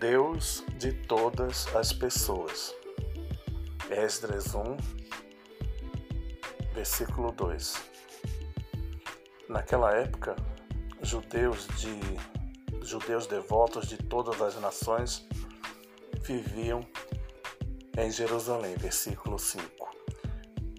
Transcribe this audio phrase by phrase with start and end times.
[0.00, 2.74] Deus de todas as pessoas.
[3.90, 4.62] Esdras 1,
[6.72, 7.76] versículo 2.
[9.46, 10.36] Naquela época,
[11.02, 12.00] judeus de
[12.82, 15.28] judeus devotos de todas as nações
[16.22, 16.80] viviam
[17.98, 19.90] em Jerusalém, versículo 5.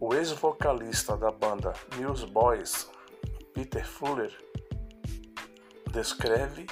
[0.01, 2.89] O ex-vocalista da banda Newsboys,
[3.53, 4.35] Peter Fuller,
[5.91, 6.65] descreve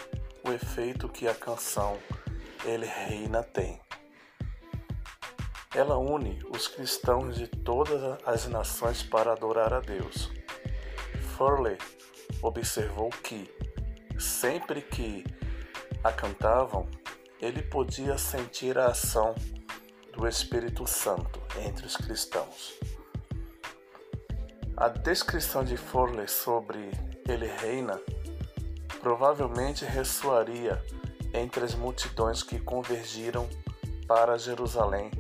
[0.44, 2.00] o efeito que a canção
[2.66, 3.80] Ele Reina tem.
[5.74, 10.32] Ela une os cristãos de todas as nações para adorar a Deus.
[11.38, 11.78] Furley
[12.42, 13.50] observou que,
[14.20, 15.24] sempre que
[16.04, 16.88] a cantavam,
[17.40, 19.34] ele podia sentir a ação
[20.14, 22.78] do Espírito Santo entre os cristãos.
[24.76, 26.92] A descrição de Furley sobre
[27.28, 28.00] Ele Reina
[29.02, 30.84] provavelmente ressoaria
[31.34, 33.48] entre as multidões que convergiram
[34.08, 35.12] para Jerusalém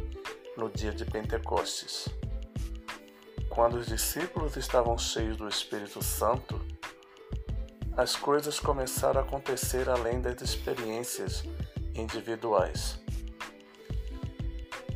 [0.57, 2.09] no dia de Pentecostes.
[3.49, 6.59] Quando os discípulos estavam cheios do Espírito Santo,
[7.95, 11.43] as coisas começaram a acontecer além das experiências
[11.93, 12.99] individuais.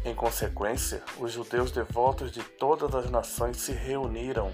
[0.06, 4.53] Em consequência, os judeus devotos de todas as nações se reuniram,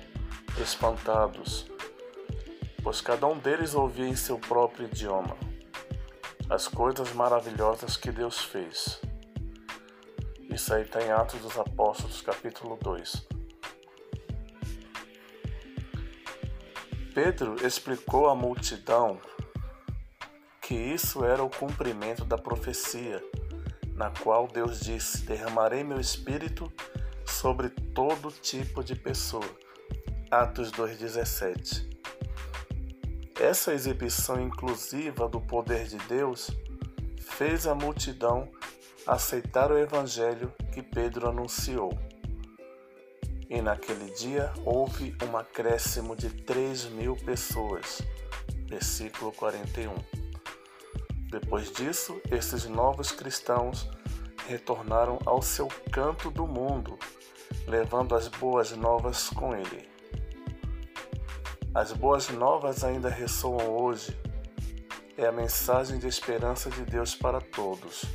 [0.61, 1.65] espantados,
[2.83, 5.48] pois cada um deles ouvia em seu próprio idioma
[6.50, 9.00] as coisas maravilhosas que Deus fez.
[10.50, 13.28] Isso aí está em Atos dos Apóstolos, capítulo 2.
[17.14, 19.22] Pedro explicou à multidão
[20.59, 23.23] que isso era o cumprimento da profecia,
[23.94, 26.72] na qual Deus disse: Derramarei meu espírito
[27.25, 29.45] sobre todo tipo de pessoa.
[30.31, 31.88] Atos 2,17.
[33.39, 36.51] Essa exibição inclusiva do poder de Deus
[37.21, 38.52] fez a multidão
[39.08, 41.97] aceitar o evangelho que Pedro anunciou.
[43.49, 48.02] E naquele dia houve um acréscimo de três mil pessoas.
[48.67, 49.95] Versículo 41.
[51.31, 53.89] Depois disso, esses novos cristãos
[54.49, 56.99] retornaram ao seu canto do mundo,
[57.65, 59.98] levando as boas novas com ele.
[61.73, 64.17] As boas novas ainda ressoam hoje.
[65.15, 68.05] É a mensagem de esperança de Deus para todos.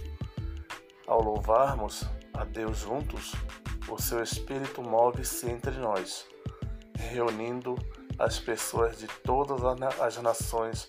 [1.06, 3.32] Ao louvarmos a Deus juntos,
[3.88, 6.26] o seu Espírito move-se entre nós,
[6.97, 7.76] reunindo
[8.19, 9.62] as pessoas de todas
[10.00, 10.88] as nações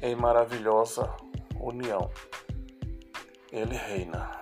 [0.00, 1.14] em maravilhosa
[1.60, 2.10] união.
[3.50, 4.41] Ele reina.